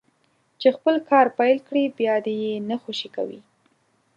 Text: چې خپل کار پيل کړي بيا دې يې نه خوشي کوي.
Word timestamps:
چې 0.59 0.67
خپل 0.77 0.95
کار 1.09 1.27
پيل 1.37 1.57
کړي 1.67 1.83
بيا 1.97 2.15
دې 2.25 2.33
يې 2.43 2.53
نه 2.69 2.75
خوشي 2.83 3.09
کوي. 3.15 3.39